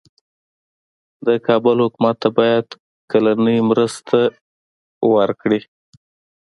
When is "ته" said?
2.21-2.29